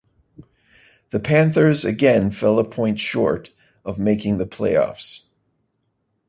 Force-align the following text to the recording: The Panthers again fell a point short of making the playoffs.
The 1.11 1.19
Panthers 1.19 1.85
again 1.85 2.31
fell 2.31 2.57
a 2.57 2.63
point 2.63 2.99
short 2.99 3.51
of 3.85 3.99
making 3.99 4.39
the 4.39 4.47
playoffs. 4.47 5.27